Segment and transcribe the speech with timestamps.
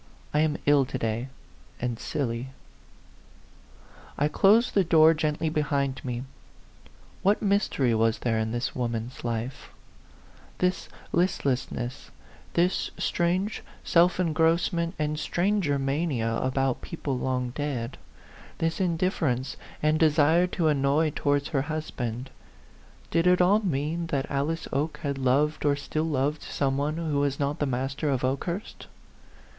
[0.33, 1.27] "I am ill to day,
[1.79, 2.49] and silly."
[4.17, 6.23] I closed the door gently behind me.
[7.21, 9.69] What mystery was there in this woman's life?
[10.57, 12.09] This listlessness,
[12.55, 17.99] this strange self en grossment and stranger mania about people long dead,
[18.57, 22.31] this indifference and desire to an noy towards her husband
[23.11, 26.89] did it all mean that Alice Oke had loved or still loved A PHANTOM LOVER.
[26.89, 28.87] 73 some one who was not the master of Oke hurst